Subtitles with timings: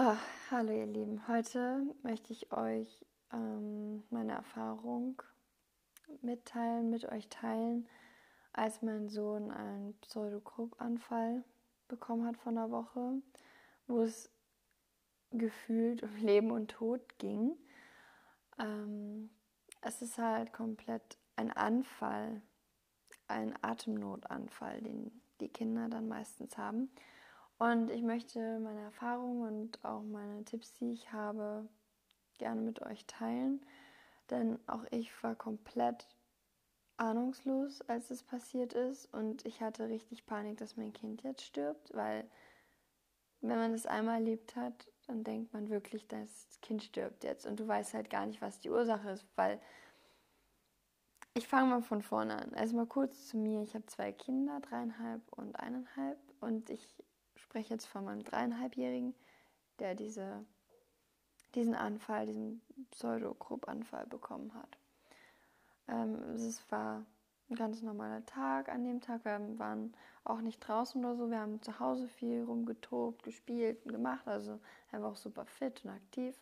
[0.00, 0.16] Oh,
[0.52, 5.20] hallo ihr Lieben, heute möchte ich euch ähm, meine Erfahrung
[6.22, 7.88] mitteilen, mit euch teilen,
[8.52, 11.42] als mein Sohn einen Pseudokrupp-Anfall
[11.88, 13.14] bekommen hat von einer Woche,
[13.88, 14.30] wo es
[15.32, 17.56] gefühlt um Leben und Tod ging.
[18.60, 19.30] Ähm,
[19.80, 22.40] es ist halt komplett ein Anfall,
[23.26, 26.88] ein Atemnotanfall, den die Kinder dann meistens haben.
[27.58, 31.68] Und ich möchte meine Erfahrungen und auch meine Tipps, die ich habe,
[32.38, 33.60] gerne mit euch teilen.
[34.30, 36.06] Denn auch ich war komplett
[36.96, 39.12] ahnungslos, als es passiert ist.
[39.12, 42.28] Und ich hatte richtig Panik, dass mein Kind jetzt stirbt, weil
[43.40, 47.46] wenn man es einmal erlebt hat, dann denkt man wirklich, das Kind stirbt jetzt.
[47.46, 49.60] Und du weißt halt gar nicht, was die Ursache ist, weil
[51.34, 52.54] ich fange mal von vorne an.
[52.54, 53.62] Also mal kurz zu mir.
[53.62, 56.18] Ich habe zwei Kinder, dreieinhalb und eineinhalb.
[56.40, 57.04] Und ich
[57.48, 59.14] spreche jetzt von meinem dreieinhalbjährigen,
[59.78, 60.44] der diese,
[61.54, 64.76] diesen Anfall, diesen Pseudogrupp-Anfall bekommen hat.
[65.88, 67.06] Ähm, es war
[67.48, 69.24] ein ganz normaler Tag an dem Tag.
[69.24, 71.30] Wir waren auch nicht draußen oder so.
[71.30, 74.28] Wir haben zu Hause viel rumgetobt, gespielt und gemacht.
[74.28, 74.60] Also
[74.92, 76.38] er war auch super fit und aktiv.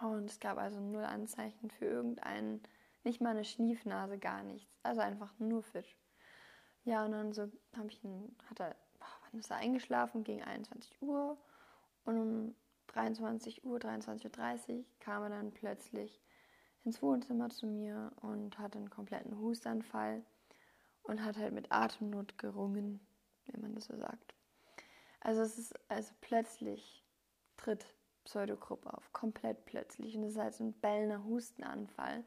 [0.00, 2.62] Und es gab also null Anzeichen für irgendeinen,
[3.04, 4.72] nicht mal eine Schniefnase, gar nichts.
[4.82, 5.94] Also einfach nur Fisch.
[6.84, 8.76] Ja, und dann so habe ich ihn, hat er
[9.34, 11.36] dann ist er eingeschlafen gegen 21 Uhr
[12.04, 12.54] und um
[12.86, 16.22] 23 Uhr, 23.30 Uhr kam er dann plötzlich
[16.84, 20.24] ins Wohnzimmer zu mir und hatte einen kompletten Hustanfall
[21.02, 23.04] und hat halt mit Atemnot gerungen,
[23.46, 24.36] wenn man das so sagt.
[25.18, 27.04] Also es ist also plötzlich
[27.56, 27.84] tritt
[28.22, 32.24] Pseudogruppe auf, komplett plötzlich und es ist halt so ein bellender Hustenanfall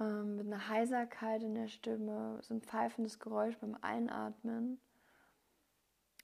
[0.00, 4.80] ähm, mit einer Heiserkeit in der Stimme, so ein pfeifendes Geräusch beim Einatmen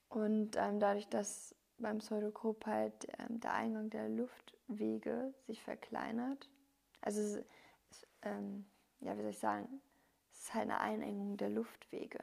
[0.08, 6.48] und ähm, dadurch, dass beim Pseudogrop halt ähm, der Eingang der Luftwege sich verkleinert,
[7.00, 7.44] also es,
[7.90, 8.66] es, ähm,
[9.00, 9.80] ja, wie soll ich sagen,
[10.32, 12.20] es ist halt eine Einengung der Luftwege.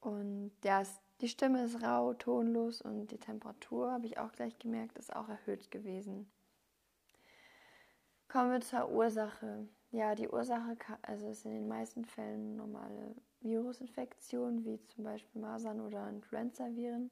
[0.00, 4.58] Und ja, es, die Stimme ist rau, tonlos und die Temperatur, habe ich auch gleich
[4.58, 6.30] gemerkt, ist auch erhöht gewesen.
[8.28, 9.68] Kommen wir zur Ursache.
[9.90, 15.80] Ja, die Ursache also ist in den meisten Fällen normale Virusinfektionen, wie zum Beispiel Masern
[15.80, 17.10] oder Influenza-Viren.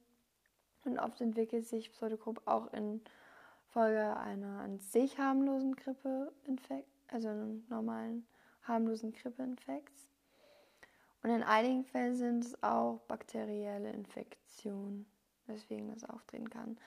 [0.85, 3.01] Und oft entwickelt sich Pseudogrupp auch in
[3.67, 8.25] Folge einer an sich harmlosen Grippeinfekt, also einem normalen
[8.63, 10.07] harmlosen Grippeinfekts.
[11.21, 15.05] Und in einigen Fällen sind es auch bakterielle Infektionen,
[15.47, 16.77] weswegen das auftreten kann.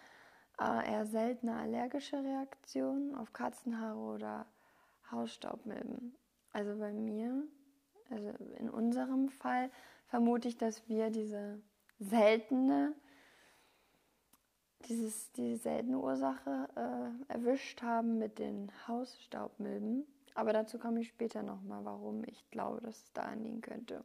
[0.57, 4.47] Aber eher seltene allergische Reaktionen auf Katzenhaare oder
[5.11, 6.15] Hausstaubmilben.
[6.53, 7.47] Also bei mir
[8.13, 9.71] also in unserem Fall
[10.07, 11.61] vermute ich, dass wir diese
[11.99, 12.95] seltene,
[14.89, 20.07] dieses, die seltene Ursache äh, erwischt haben mit den Hausstaubmilben.
[20.35, 24.05] Aber dazu komme ich später nochmal, warum ich glaube, dass es daran liegen könnte.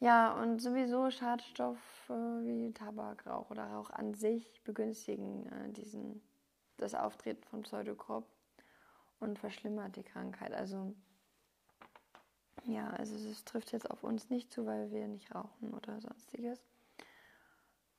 [0.00, 6.20] Ja, und sowieso Schadstoffe wie Tabakrauch oder Rauch an sich begünstigen äh, diesen,
[6.76, 8.24] das Auftreten von Pseudokrab
[9.20, 10.52] und verschlimmert die Krankheit.
[10.54, 10.94] Also
[12.64, 16.60] ja, also es trifft jetzt auf uns nicht zu, weil wir nicht rauchen oder sonstiges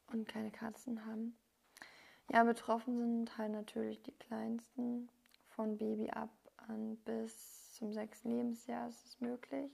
[0.08, 1.38] und keine Katzen haben.
[2.32, 5.10] Ja, betroffen sind halt natürlich die kleinsten
[5.48, 6.30] von Baby ab
[6.68, 9.72] an bis zum sechsten Lebensjahr ist es möglich.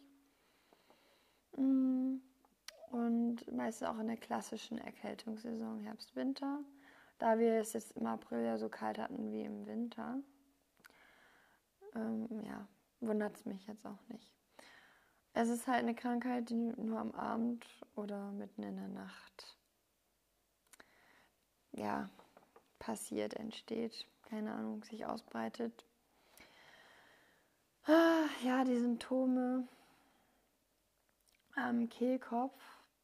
[1.55, 2.17] Mm,
[2.89, 6.63] und meistens auch in der klassischen Erkältungssaison Herbst-Winter,
[7.19, 10.19] da wir es jetzt im April ja so kalt hatten wie im Winter.
[11.93, 12.67] Ähm, ja,
[12.99, 14.38] wundert es mich jetzt auch nicht.
[15.33, 19.57] Es ist halt eine Krankheit, die nur am Abend oder mitten in der Nacht
[21.71, 22.09] ja,
[22.77, 25.85] passiert, entsteht, keine Ahnung, sich ausbreitet.
[27.85, 29.67] Ah, ja, die Symptome
[31.55, 32.61] am Kehlkopf,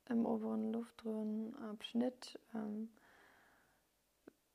[0.07, 2.89] im oberen Luftröhrenabschnitt ähm,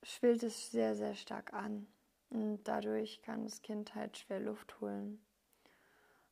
[0.03, 1.87] schwillt es sehr, sehr stark an.
[2.31, 5.21] Und dadurch kann das Kind halt schwer Luft holen.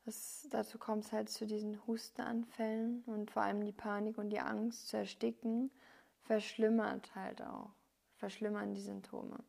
[0.08, 4.40] Das, dazu kommt es halt zu diesen Hustenanfällen und vor allem die Panik und die
[4.40, 5.70] Angst zu ersticken
[6.22, 7.72] verschlimmert halt auch,
[8.16, 9.44] verschlimmern die Symptome.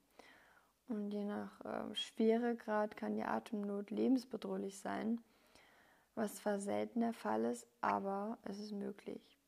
[0.89, 5.21] Und je nach äh, Schweregrad kann die Atemnot lebensbedrohlich sein,
[6.15, 9.39] was zwar selten der Fall ist, aber es ist möglich.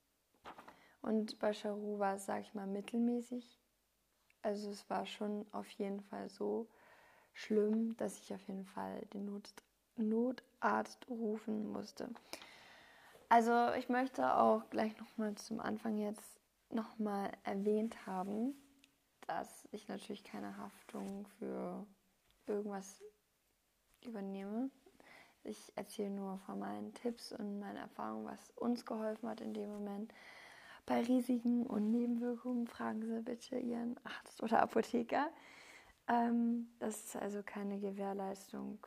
[1.01, 3.59] Und bei Charu war es, sag ich mal, mittelmäßig.
[4.43, 6.69] Also es war schon auf jeden Fall so
[7.33, 9.53] schlimm, dass ich auf jeden Fall den Not
[9.95, 12.09] Notarzt rufen musste.
[13.29, 16.39] Also ich möchte auch gleich nochmal zum Anfang jetzt
[16.69, 18.53] nochmal erwähnt haben,
[19.27, 21.85] dass ich natürlich keine Haftung für
[22.47, 23.01] irgendwas
[24.05, 24.69] übernehme.
[25.43, 29.69] Ich erzähle nur von meinen Tipps und meinen Erfahrungen, was uns geholfen hat in dem
[29.69, 30.13] Moment.
[30.85, 35.29] Bei Risiken und Nebenwirkungen fragen Sie bitte Ihren Arzt oder Apotheker.
[36.07, 38.85] Ähm, das ist also keine Gewährleistung.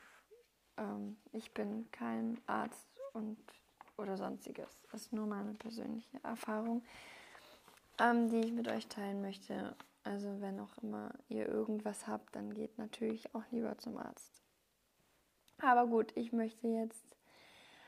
[0.76, 3.38] Ähm, ich bin kein Arzt und
[3.96, 4.68] oder sonstiges.
[4.90, 6.82] Das ist nur meine persönliche Erfahrung,
[7.98, 9.76] ähm, die ich mit euch teilen möchte.
[10.02, 14.42] Also wenn auch immer ihr irgendwas habt, dann geht natürlich auch lieber zum Arzt.
[15.58, 17.16] Aber gut, ich möchte jetzt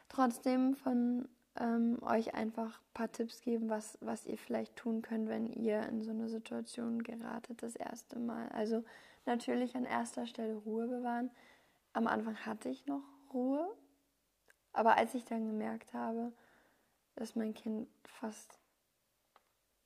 [0.09, 1.29] trotzdem von
[1.59, 5.83] ähm, euch einfach ein paar Tipps geben, was, was ihr vielleicht tun könnt, wenn ihr
[5.89, 8.49] in so eine Situation geratet das erste Mal.
[8.51, 8.85] Also
[9.25, 11.31] natürlich an erster Stelle Ruhe bewahren.
[11.97, 13.01] Am Anfang hatte ich noch
[13.33, 13.75] Ruhe,
[14.75, 16.31] aber als ich dann gemerkt habe,
[17.15, 18.59] dass mein Kind fast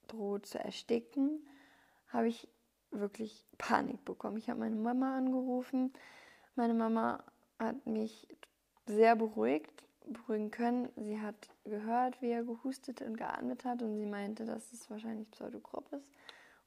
[0.09, 1.47] droht zu ersticken,
[2.09, 2.49] habe ich
[2.91, 4.39] wirklich Panik bekommen.
[4.39, 5.93] Ich habe meine Mama angerufen.
[6.57, 7.23] Meine Mama
[7.61, 8.27] hat mich
[8.87, 10.89] sehr beruhigt, beruhigen können.
[10.97, 15.31] Sie hat gehört, wie er gehustet und geatmet hat und sie meinte, dass es wahrscheinlich
[15.31, 16.09] Pseudogrop ist.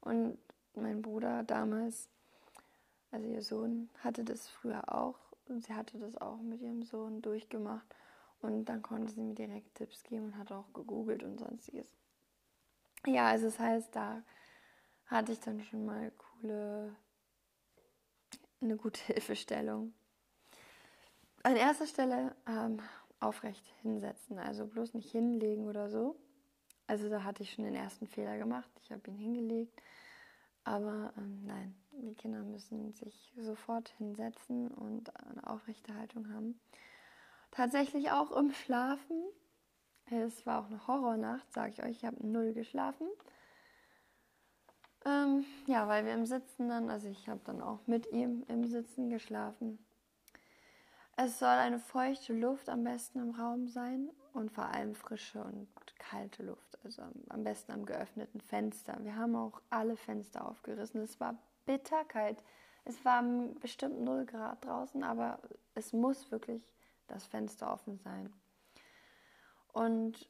[0.00, 0.38] Und
[0.74, 2.08] mein Bruder damals,
[3.10, 5.18] also ihr Sohn, hatte das früher auch.
[5.48, 7.86] Sie hatte das auch mit ihrem Sohn durchgemacht.
[8.40, 11.88] Und dann konnte sie mir direkt Tipps geben und hat auch gegoogelt und sonstiges.
[13.06, 14.22] Ja, also das heißt, da
[15.06, 16.94] hatte ich dann schon mal coole,
[18.60, 19.94] eine gute Hilfestellung.
[21.42, 22.80] An erster Stelle ähm,
[23.20, 26.16] aufrecht hinsetzen, also bloß nicht hinlegen oder so.
[26.86, 28.70] Also da hatte ich schon den ersten Fehler gemacht.
[28.82, 29.80] Ich habe ihn hingelegt.
[30.64, 36.60] Aber ähm, nein, die Kinder müssen sich sofort hinsetzen und eine aufrechte Haltung haben.
[37.50, 39.22] Tatsächlich auch im Schlafen.
[40.10, 41.96] Es war auch eine Horrornacht, sage ich euch.
[41.98, 43.06] Ich habe null geschlafen.
[45.04, 48.64] Ähm, ja, weil wir im Sitzen dann, also ich habe dann auch mit ihm im
[48.66, 49.78] Sitzen geschlafen.
[51.16, 55.68] Es soll eine feuchte Luft am besten im Raum sein und vor allem frische und
[55.98, 58.96] kalte Luft, also am besten am geöffneten Fenster.
[59.02, 61.02] Wir haben auch alle Fenster aufgerissen.
[61.02, 62.42] Es war bitterkalt.
[62.84, 63.22] Es war
[63.60, 65.38] bestimmt 0 Grad draußen, aber
[65.74, 66.74] es muss wirklich
[67.06, 68.32] das Fenster offen sein.
[69.72, 70.28] Und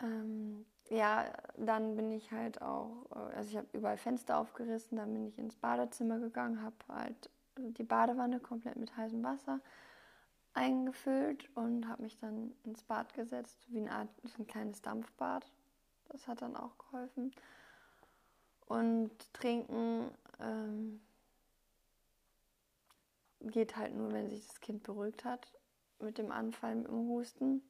[0.00, 5.12] ähm, ja, dann bin ich halt auch, äh, also ich habe überall Fenster aufgerissen, dann
[5.12, 9.60] bin ich ins Badezimmer gegangen, habe halt die Badewanne komplett mit heißem Wasser
[10.54, 15.50] eingefüllt und habe mich dann ins Bad gesetzt, wie eine Art, so ein kleines Dampfbad.
[16.08, 17.32] Das hat dann auch geholfen.
[18.66, 20.10] Und trinken
[20.40, 21.00] ähm,
[23.40, 25.52] geht halt nur, wenn sich das Kind beruhigt hat
[26.00, 27.62] mit dem Anfall, mit dem Husten.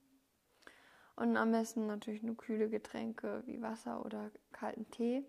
[1.17, 5.25] Und am besten natürlich nur kühle Getränke wie Wasser oder kalten Tee.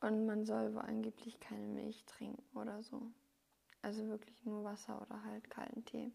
[0.00, 3.10] Und man soll wohl angeblich keine Milch trinken oder so.
[3.82, 6.12] Also wirklich nur Wasser oder halt kalten Tee.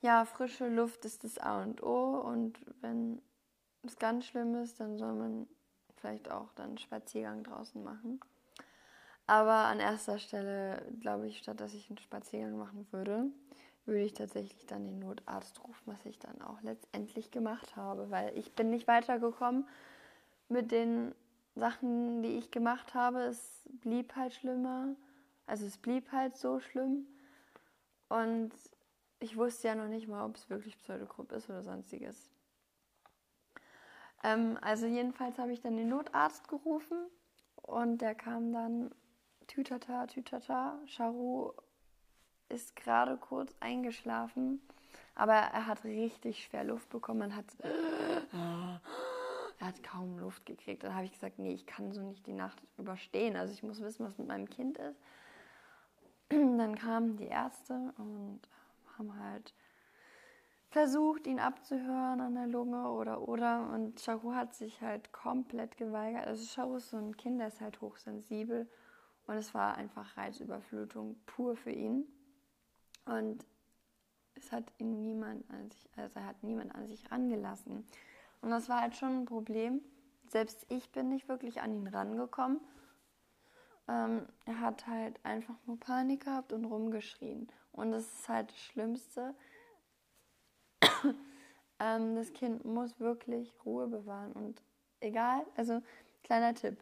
[0.00, 2.20] Ja, frische Luft ist das A und O.
[2.20, 3.22] Und wenn
[3.82, 5.48] es ganz schlimm ist, dann soll man
[6.04, 8.20] vielleicht auch dann einen Spaziergang draußen machen.
[9.26, 13.24] Aber an erster Stelle glaube ich, statt dass ich einen Spaziergang machen würde,
[13.86, 18.36] würde ich tatsächlich dann den Notarzt rufen, was ich dann auch letztendlich gemacht habe, weil
[18.36, 19.66] ich bin nicht weitergekommen
[20.50, 21.14] mit den
[21.54, 23.20] Sachen, die ich gemacht habe.
[23.20, 24.94] Es blieb halt schlimmer.
[25.46, 27.06] Also es blieb halt so schlimm.
[28.10, 28.52] Und
[29.20, 32.33] ich wusste ja noch nicht mal, ob es wirklich Pseudogruppe ist oder sonstiges.
[34.24, 37.06] Ähm, also jedenfalls habe ich dann den Notarzt gerufen
[37.56, 38.90] und der kam dann
[39.46, 41.52] Tütata, Tütata, Charu
[42.48, 44.60] ist gerade kurz eingeschlafen,
[45.14, 47.18] aber er hat richtig schwer Luft bekommen.
[47.20, 47.44] Man hat,
[49.58, 50.84] er hat kaum Luft gekriegt.
[50.84, 53.36] Dann habe ich gesagt, nee, ich kann so nicht die Nacht überstehen.
[53.36, 54.98] Also ich muss wissen, was mit meinem Kind ist.
[56.30, 58.40] Dann kamen die Ärzte und
[58.96, 59.54] haben halt
[60.74, 63.70] versucht, ihn abzuhören an der Lunge oder oder.
[63.70, 66.26] Und Charu hat sich halt komplett geweigert.
[66.26, 68.68] Also Charu ist so ein Kind, der ist halt hochsensibel.
[69.28, 72.08] Und es war einfach Reizüberflutung pur für ihn.
[73.04, 73.46] Und
[74.34, 77.86] es hat ihn niemand an sich, also er hat niemand an sich rangelassen.
[78.42, 79.80] Und das war halt schon ein Problem.
[80.26, 82.60] Selbst ich bin nicht wirklich an ihn rangekommen.
[83.86, 87.46] Ähm, er hat halt einfach nur Panik gehabt und rumgeschrien.
[87.70, 89.36] Und das ist halt das Schlimmste.
[91.78, 94.32] Ähm, das Kind muss wirklich Ruhe bewahren.
[94.32, 94.62] Und
[95.00, 95.82] egal, also
[96.22, 96.78] kleiner Tipp.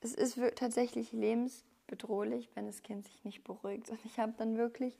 [0.00, 3.90] Es ist tatsächlich lebens bedrohlich, wenn das Kind sich nicht beruhigt.
[3.90, 4.98] Und ich habe dann wirklich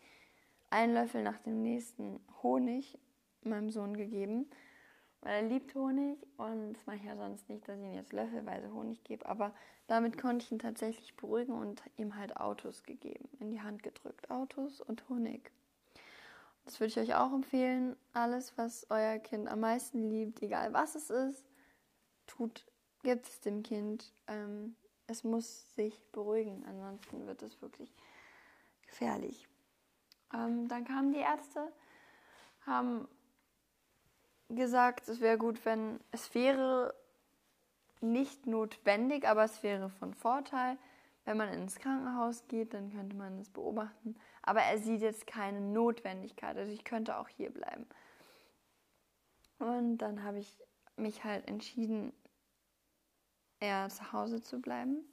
[0.70, 2.98] einen Löffel nach dem nächsten Honig
[3.42, 4.48] meinem Sohn gegeben.
[5.20, 8.12] weil er liebt Honig und das mache ich ja sonst nicht, dass ich ihm jetzt
[8.12, 9.54] löffelweise Honig gebe, aber
[9.88, 14.30] damit konnte ich ihn tatsächlich beruhigen und ihm halt Autos gegeben, in die Hand gedrückt.
[14.30, 15.50] Autos und Honig.
[16.66, 17.96] Das würde ich euch auch empfehlen.
[18.12, 21.46] Alles, was euer Kind am meisten liebt, egal was es ist,
[22.26, 22.66] tut,
[23.04, 24.12] gibt es dem Kind.
[24.26, 24.74] Ähm,
[25.06, 27.94] es muss sich beruhigen, ansonsten wird es wirklich
[28.84, 29.46] gefährlich.
[30.34, 31.72] Ähm, dann kamen die Ärzte,
[32.66, 33.06] haben
[34.48, 36.94] gesagt, es wäre gut, wenn es wäre
[38.00, 40.76] nicht notwendig, aber es wäre von Vorteil,
[41.24, 44.16] wenn man ins Krankenhaus geht, dann könnte man es beobachten.
[44.46, 47.86] Aber er sieht jetzt keine Notwendigkeit, also ich könnte auch hier bleiben.
[49.58, 50.56] Und dann habe ich
[50.96, 52.12] mich halt entschieden,
[53.60, 55.04] eher zu Hause zu bleiben.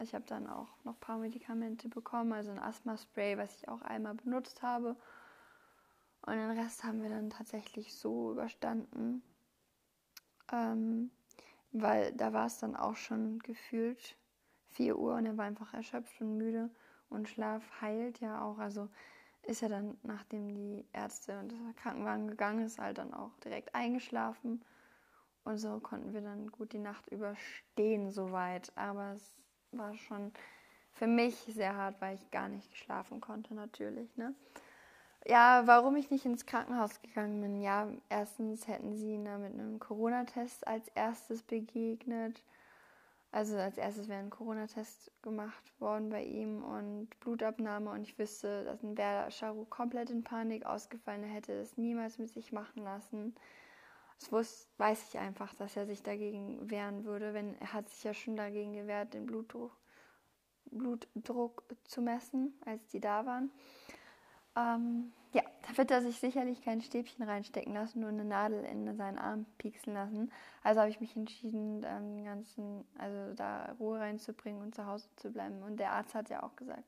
[0.00, 3.82] Ich habe dann auch noch ein paar Medikamente bekommen, also ein Asthma-Spray, was ich auch
[3.82, 4.96] einmal benutzt habe.
[6.22, 9.22] Und den Rest haben wir dann tatsächlich so überstanden,
[10.50, 11.10] ähm,
[11.72, 14.16] weil da war es dann auch schon gefühlt
[14.70, 16.70] 4 Uhr und er war einfach erschöpft und müde
[17.10, 18.58] und Schlaf heilt ja auch.
[18.58, 18.88] Also
[19.42, 23.74] ist er dann, nachdem die Ärzte und der Krankenwagen gegangen ist, halt dann auch direkt
[23.74, 24.62] eingeschlafen.
[25.44, 28.72] Und so konnten wir dann gut die Nacht überstehen soweit.
[28.76, 29.36] Aber es
[29.72, 30.32] war schon
[30.92, 34.16] für mich sehr hart, weil ich gar nicht schlafen konnte natürlich.
[34.16, 34.34] Ne?
[35.26, 37.60] Ja, warum ich nicht ins Krankenhaus gegangen bin.
[37.60, 42.42] Ja, erstens hätten sie da mit einem Corona-Test als erstes begegnet.
[43.34, 48.62] Also als erstes wäre ein Corona-Test gemacht worden bei ihm und Blutabnahme und ich wüsste,
[48.62, 51.24] dass ein wäre Charu komplett in Panik ausgefallen.
[51.24, 53.34] Er hätte es niemals mit sich machen lassen.
[54.20, 58.04] Das wusste, weiß ich einfach, dass er sich dagegen wehren würde, wenn er hat sich
[58.04, 59.76] ja schon dagegen gewehrt, den Blutdruck,
[60.66, 63.50] Blutdruck zu messen, als die da waren.
[64.56, 68.96] Ähm, ja, da wird er sich sicherlich kein Stäbchen reinstecken lassen, nur eine Nadel in
[68.96, 70.30] seinen Arm pieksen lassen.
[70.62, 75.30] Also habe ich mich entschieden, den ganzen, also da Ruhe reinzubringen und zu Hause zu
[75.30, 75.62] bleiben.
[75.62, 76.84] Und der Arzt hat ja auch gesagt,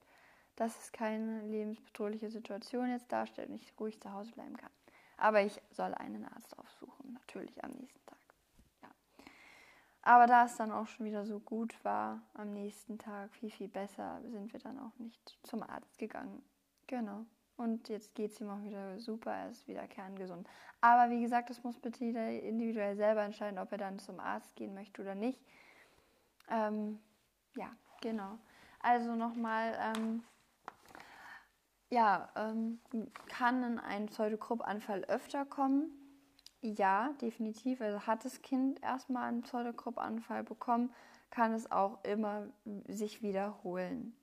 [0.55, 4.71] dass es keine lebensbedrohliche Situation jetzt darstellt und ich ruhig zu Hause bleiben kann.
[5.17, 8.19] Aber ich soll einen Arzt aufsuchen, natürlich am nächsten Tag.
[8.83, 8.89] Ja.
[10.03, 13.69] Aber da es dann auch schon wieder so gut war, am nächsten Tag viel, viel
[13.69, 16.45] besser, sind wir dann auch nicht zum Arzt gegangen.
[16.87, 17.27] Genau.
[17.57, 20.47] Und jetzt geht es ihm auch wieder super, er ist wieder kerngesund.
[20.81, 24.55] Aber wie gesagt, das muss bitte jeder individuell selber entscheiden, ob er dann zum Arzt
[24.57, 25.41] gehen möchte oder nicht.
[26.51, 26.99] Ähm,
[27.57, 27.71] ja,
[28.03, 28.39] genau.
[28.81, 30.23] Also nochmal, ähm,
[31.89, 32.79] ja, ähm,
[33.29, 35.91] kann ein Pseudokrupp-Anfall öfter kommen?
[36.61, 37.81] Ja, definitiv.
[37.81, 40.93] Also hat das Kind erstmal einen Pseudokrupp-Anfall bekommen,
[41.31, 42.49] kann es auch immer
[42.87, 44.15] sich wiederholen.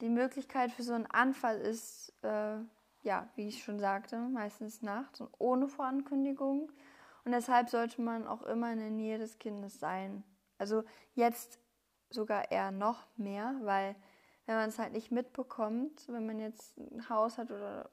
[0.00, 2.56] Die Möglichkeit für so einen Anfall ist, äh,
[3.02, 6.70] ja, wie ich schon sagte, meistens nachts und ohne Vorankündigung.
[7.24, 10.24] Und deshalb sollte man auch immer in der Nähe des Kindes sein.
[10.58, 10.84] Also
[11.14, 11.58] jetzt
[12.10, 13.96] sogar eher noch mehr, weil
[14.46, 17.90] wenn man es halt nicht mitbekommt, wenn man jetzt ein Haus hat oder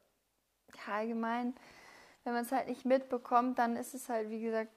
[0.88, 1.56] allgemein,
[2.24, 4.72] wenn man es halt nicht mitbekommt, dann ist es halt, wie gesagt,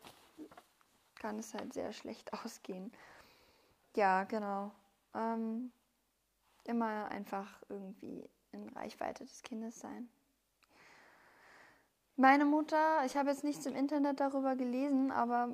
[1.14, 2.93] kann es halt sehr schlecht ausgehen.
[3.97, 4.73] Ja, genau.
[5.14, 5.73] Ähm,
[6.68, 10.09] immer einfach irgendwie in Reichweite des Kindes sein.
[12.16, 15.49] Meine Mutter, ich habe jetzt nichts im Internet darüber gelesen, aber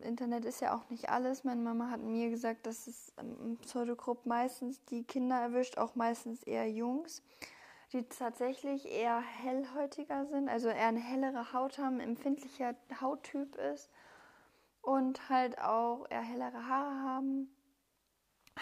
[0.00, 1.44] Internet ist ja auch nicht alles.
[1.44, 6.42] Meine Mama hat mir gesagt, dass es im Pseudogrupp meistens die Kinder erwischt, auch meistens
[6.42, 7.22] eher Jungs,
[7.92, 13.90] die tatsächlich eher hellhäutiger sind, also eher eine hellere Haut haben, empfindlicher Hauttyp ist
[14.80, 17.54] und halt auch eher hellere Haare haben.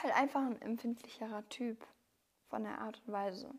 [0.02, 1.87] Halt einfach ein empfindlicherer Typ
[2.48, 3.50] von der Art und Weise.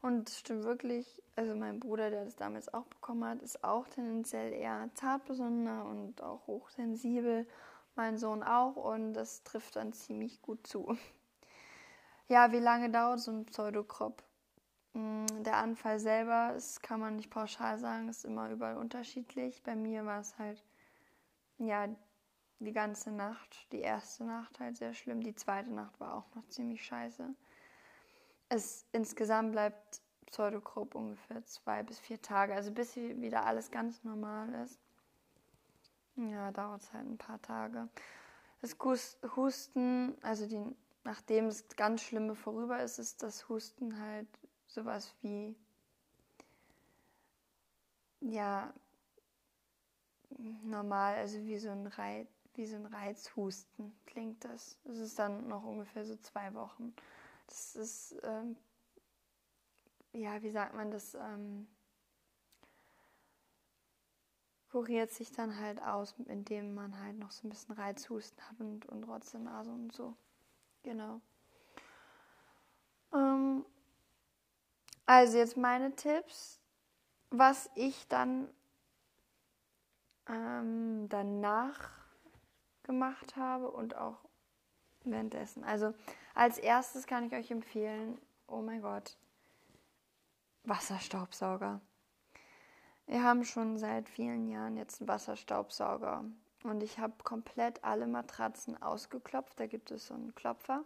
[0.00, 3.86] Und es stimmt wirklich, also mein Bruder, der das damals auch bekommen hat, ist auch
[3.88, 7.46] tendenziell eher zartbesonnener und auch hochsensibel.
[7.94, 10.96] Mein Sohn auch und das trifft dann ziemlich gut zu.
[12.28, 14.22] Ja, wie lange dauert so ein Pseudokrop?
[14.94, 19.62] Mm, der Anfall selber, das kann man nicht pauschal sagen, ist immer überall unterschiedlich.
[19.62, 20.62] Bei mir war es halt,
[21.58, 21.88] ja,
[22.58, 25.20] die ganze Nacht, die erste Nacht halt sehr schlimm.
[25.20, 27.34] Die zweite Nacht war auch noch ziemlich scheiße.
[28.54, 34.52] Es insgesamt bleibt Pseudogrupp ungefähr zwei bis vier Tage, also bis wieder alles ganz normal
[34.62, 34.78] ist.
[36.16, 37.88] Ja, dauert es halt ein paar Tage.
[38.60, 38.76] Das
[39.36, 40.62] Husten, also die,
[41.02, 44.28] nachdem das ganz Schlimme vorüber ist, ist das Husten halt
[44.66, 45.56] sowas wie,
[48.20, 48.70] ja,
[50.62, 54.76] normal, also wie so ein Reiz, wie so ein Reizhusten klingt das.
[54.84, 56.94] Das ist dann noch ungefähr so zwei Wochen.
[57.52, 58.56] Das ist, ähm,
[60.14, 61.14] ja, wie sagt man das?
[61.14, 61.68] Ähm,
[64.70, 68.86] kuriert sich dann halt aus, indem man halt noch so ein bisschen Reizhusten hat und,
[68.86, 70.16] und Rotze Nase und so.
[70.82, 71.20] Genau.
[73.12, 73.66] Ähm,
[75.04, 76.58] also jetzt meine Tipps,
[77.28, 78.48] was ich dann
[80.26, 81.90] ähm, danach
[82.82, 84.24] gemacht habe und auch
[85.10, 85.64] währenddessen.
[85.64, 85.94] Also
[86.34, 89.16] als erstes kann ich euch empfehlen, oh mein Gott,
[90.64, 91.80] Wasserstaubsauger.
[93.06, 96.24] Wir haben schon seit vielen Jahren jetzt einen Wasserstaubsauger
[96.64, 99.58] und ich habe komplett alle Matratzen ausgeklopft.
[99.58, 100.84] Da gibt es so einen Klopfer.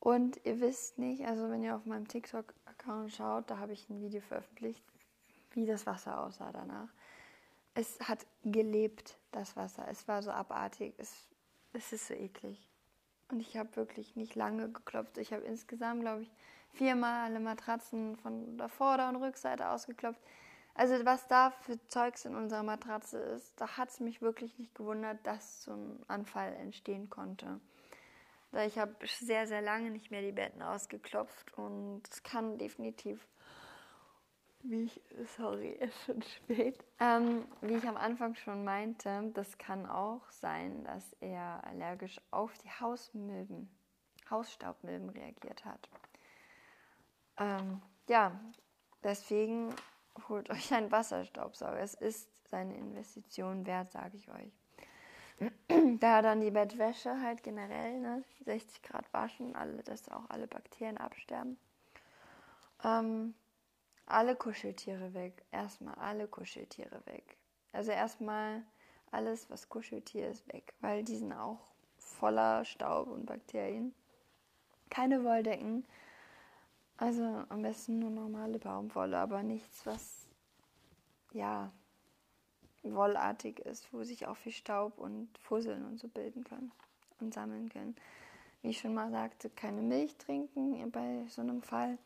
[0.00, 4.02] Und ihr wisst nicht, also wenn ihr auf meinem TikTok-Account schaut, da habe ich ein
[4.02, 4.84] Video veröffentlicht,
[5.52, 6.88] wie das Wasser aussah danach.
[7.72, 9.88] Es hat gelebt, das Wasser.
[9.88, 10.94] Es war so abartig.
[10.98, 11.26] Es,
[11.74, 12.66] es ist so eklig.
[13.30, 15.18] Und ich habe wirklich nicht lange geklopft.
[15.18, 16.30] Ich habe insgesamt, glaube ich,
[16.72, 20.20] viermal alle Matratzen von der Vorder- und Rückseite ausgeklopft.
[20.74, 24.74] Also was da für Zeugs in unserer Matratze ist, da hat es mich wirklich nicht
[24.74, 27.60] gewundert, dass so ein Anfall entstehen konnte.
[28.66, 33.26] Ich habe sehr, sehr lange nicht mehr die Betten ausgeklopft und es kann definitiv
[34.64, 35.00] wie ich,
[35.36, 36.84] sorry, ist schon spät.
[37.00, 42.52] Ähm, wie ich am Anfang schon meinte, das kann auch sein, dass er allergisch auf
[42.58, 43.68] die Hausmilben,
[44.30, 45.88] Hausstaubmilben reagiert hat.
[47.36, 48.32] Ähm, ja,
[49.02, 49.74] deswegen
[50.28, 51.80] holt euch einen Wasserstaubsauger.
[51.80, 54.52] Es ist seine Investition wert, sage ich euch.
[56.00, 60.96] da dann die Bettwäsche halt generell, ne, 60 Grad waschen, alle, dass auch alle Bakterien
[60.96, 61.58] absterben.
[62.84, 63.34] Ähm,
[64.06, 65.44] alle Kuscheltiere weg.
[65.50, 67.36] Erstmal alle Kuscheltiere weg.
[67.72, 68.62] Also erstmal
[69.10, 71.60] alles, was Kuscheltier ist, weg, weil die sind auch
[71.96, 73.94] voller Staub und Bakterien.
[74.90, 75.84] Keine Wolldecken.
[76.96, 80.28] Also am besten nur normale Baumwolle, aber nichts, was
[81.32, 81.72] ja
[82.84, 86.70] wollartig ist, wo sich auch viel Staub und Fusseln und so bilden können
[87.20, 87.96] und sammeln können.
[88.62, 91.98] Wie ich schon mal sagte, keine Milch trinken bei so einem Fall.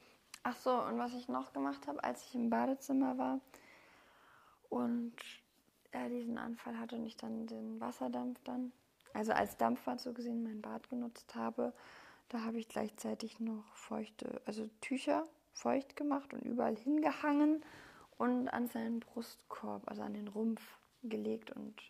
[0.42, 3.40] Ach so, und was ich noch gemacht habe, als ich im Badezimmer war
[4.70, 5.14] und
[5.90, 8.72] er diesen Anfall hatte und ich dann den Wasserdampf dann,
[9.14, 11.72] also als Dampfer so gesehen, mein Bad genutzt habe,
[12.28, 17.64] da habe ich gleichzeitig noch feuchte, also Tücher feucht gemacht und überall hingehangen
[18.18, 20.62] und an seinen Brustkorb, also an den Rumpf
[21.02, 21.80] gelegt und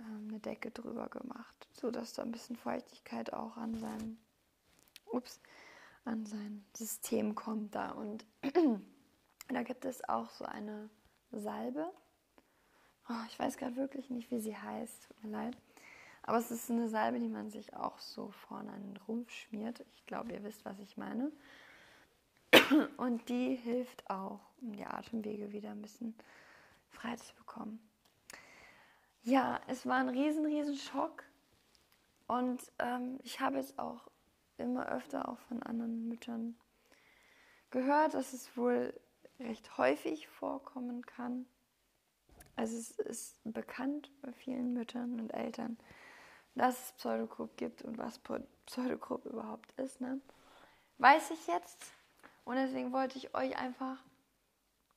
[0.00, 4.18] ähm, eine Decke drüber gemacht, sodass da ein bisschen Feuchtigkeit auch an seinem,
[5.06, 5.40] ups,
[6.04, 7.90] an sein System kommt da.
[7.92, 8.24] Und
[9.48, 10.90] da gibt es auch so eine
[11.30, 11.92] Salbe.
[13.08, 15.04] Oh, ich weiß gerade wirklich nicht, wie sie heißt.
[15.04, 15.56] Tut mir leid.
[16.22, 19.84] Aber es ist eine Salbe, die man sich auch so vorne an den Rumpf schmiert.
[19.94, 21.32] Ich glaube, ihr wisst, was ich meine.
[22.96, 26.14] Und die hilft auch, um die Atemwege wieder ein bisschen
[26.90, 27.80] frei zu bekommen.
[29.24, 31.24] Ja, es war ein riesen, riesen Schock.
[32.28, 34.08] Und ähm, ich habe es auch
[34.58, 36.56] immer öfter auch von anderen Müttern
[37.70, 38.98] gehört, dass es wohl
[39.40, 41.46] recht häufig vorkommen kann.
[42.56, 45.78] Also es ist bekannt bei vielen Müttern und Eltern,
[46.54, 48.20] dass es Pseudogrupp gibt und was
[48.66, 50.00] Pseudogrupp überhaupt ist.
[50.00, 50.20] Ne?
[50.98, 51.92] Weiß ich jetzt.
[52.44, 54.02] Und deswegen wollte ich euch einfach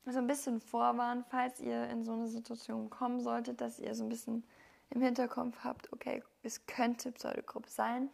[0.06, 4.04] so ein bisschen vorwarnen, falls ihr in so eine Situation kommen solltet, dass ihr so
[4.04, 4.44] ein bisschen
[4.90, 8.10] im Hinterkopf habt, okay, es könnte Pseudogruppe sein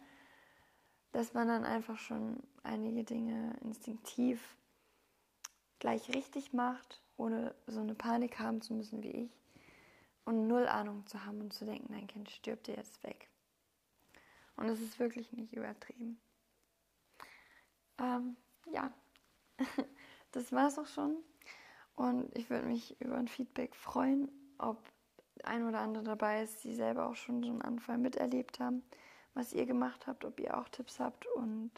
[1.12, 4.56] dass man dann einfach schon einige Dinge instinktiv
[5.78, 9.30] gleich richtig macht, ohne so eine Panik haben zu müssen wie ich
[10.24, 13.28] und null Ahnung zu haben und zu denken, dein Kind stirbt dir jetzt weg.
[14.56, 16.20] Und es ist wirklich nicht übertrieben.
[17.98, 18.36] Ähm,
[18.70, 18.92] ja,
[20.32, 21.16] das war es auch schon.
[21.94, 24.80] Und ich würde mich über ein Feedback freuen, ob
[25.42, 28.82] ein oder andere dabei ist, die selber auch schon so einen Anfall miterlebt haben
[29.34, 31.70] was ihr gemacht habt, ob ihr auch Tipps habt und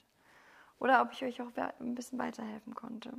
[0.79, 3.13] oder ob ich euch auch ein bisschen weiterhelfen konnte.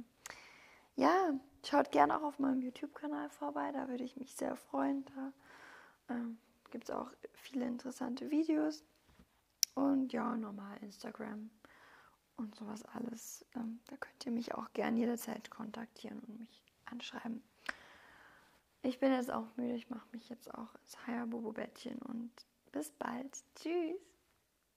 [0.96, 5.06] Ja, schaut gerne auch auf meinem YouTube-Kanal vorbei, da würde ich mich sehr freuen.
[5.06, 6.38] Da ähm,
[6.72, 8.84] gibt es auch viele interessante Videos
[9.74, 11.50] und ja, normal Instagram
[12.38, 13.46] und sowas alles.
[13.56, 17.44] Ähm, da könnt ihr mich auch gerne jederzeit kontaktieren und mich anschreiben.
[18.84, 22.32] Ich bin jetzt auch müde, ich mache mich jetzt auch ins Hayabubu-Bettchen und
[22.72, 23.44] bis bald.
[23.56, 24.15] Tschüss.